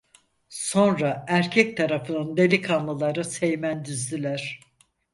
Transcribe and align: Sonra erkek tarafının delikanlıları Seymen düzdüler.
Sonra 0.49 1.25
erkek 1.27 1.77
tarafının 1.77 2.37
delikanlıları 2.37 3.25
Seymen 3.25 3.85
düzdüler. 3.85 4.59